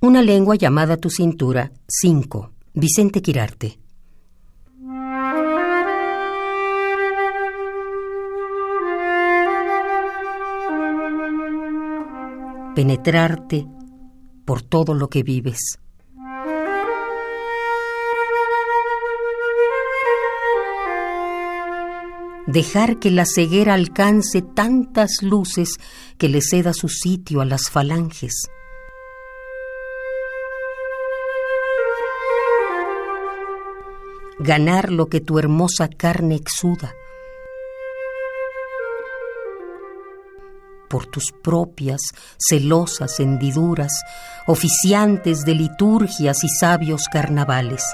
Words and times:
Una 0.00 0.22
lengua 0.22 0.54
llamada 0.54 0.96
tu 0.96 1.10
cintura. 1.10 1.72
5. 1.88 2.52
Vicente 2.72 3.20
Quirarte. 3.20 3.80
Penetrarte 12.76 13.66
por 14.44 14.62
todo 14.62 14.94
lo 14.94 15.08
que 15.08 15.24
vives. 15.24 15.80
Dejar 22.46 23.00
que 23.00 23.10
la 23.10 23.26
ceguera 23.26 23.74
alcance 23.74 24.42
tantas 24.42 25.22
luces 25.22 25.74
que 26.18 26.28
le 26.28 26.40
ceda 26.40 26.72
su 26.72 26.88
sitio 26.88 27.40
a 27.40 27.44
las 27.44 27.68
falanges 27.68 28.48
ganar 34.38 34.90
lo 34.90 35.08
que 35.08 35.20
tu 35.20 35.38
hermosa 35.38 35.88
carne 35.88 36.36
exuda. 36.36 36.94
Por 40.88 41.06
tus 41.06 41.32
propias, 41.32 42.00
celosas 42.38 43.20
hendiduras, 43.20 43.92
oficiantes 44.46 45.44
de 45.44 45.54
liturgias 45.54 46.44
y 46.44 46.48
sabios 46.48 47.04
carnavales. 47.12 47.84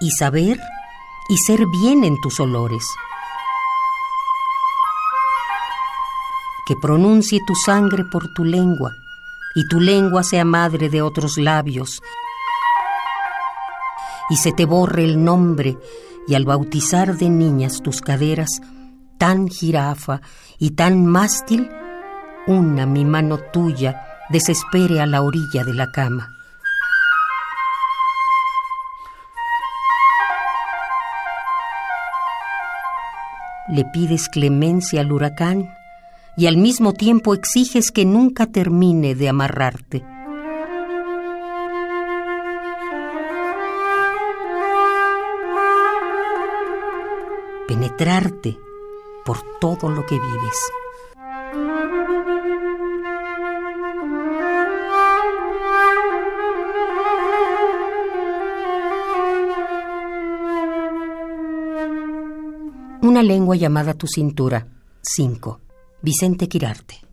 Y 0.00 0.10
saber 0.12 0.60
y 1.28 1.36
ser 1.38 1.66
bien 1.82 2.04
en 2.04 2.14
tus 2.20 2.38
olores. 2.38 2.84
Que 6.66 6.74
pronuncie 6.80 7.40
tu 7.46 7.54
sangre 7.54 8.04
por 8.04 8.32
tu 8.34 8.44
lengua, 8.44 8.92
y 9.54 9.66
tu 9.66 9.80
lengua 9.80 10.22
sea 10.22 10.44
madre 10.44 10.88
de 10.88 11.02
otros 11.02 11.38
labios, 11.38 12.00
y 14.28 14.36
se 14.36 14.52
te 14.52 14.64
borre 14.64 15.04
el 15.04 15.24
nombre, 15.24 15.76
y 16.26 16.34
al 16.34 16.44
bautizar 16.44 17.16
de 17.16 17.30
niñas 17.30 17.80
tus 17.82 18.00
caderas, 18.00 18.60
tan 19.18 19.48
jirafa 19.48 20.20
y 20.58 20.70
tan 20.70 21.06
mástil, 21.06 21.68
una 22.46 22.86
mi 22.86 23.04
mano 23.04 23.38
tuya 23.38 24.02
desespere 24.30 25.00
a 25.00 25.06
la 25.06 25.22
orilla 25.22 25.64
de 25.64 25.74
la 25.74 25.90
cama. 25.90 26.28
Le 33.70 33.84
pides 33.84 34.28
clemencia 34.30 35.02
al 35.02 35.12
huracán 35.12 35.68
y 36.38 36.46
al 36.46 36.56
mismo 36.56 36.94
tiempo 36.94 37.34
exiges 37.34 37.90
que 37.90 38.06
nunca 38.06 38.46
termine 38.46 39.14
de 39.14 39.28
amarrarte. 39.28 40.17
Penetrarte 47.68 48.58
por 49.26 49.38
todo 49.60 49.90
lo 49.90 50.06
que 50.06 50.14
vives. 50.14 50.58
Una 63.02 63.22
lengua 63.22 63.54
llamada 63.54 63.92
tu 63.92 64.06
cintura. 64.06 64.66
5. 65.02 65.60
Vicente 66.00 66.48
Quirarte. 66.48 67.07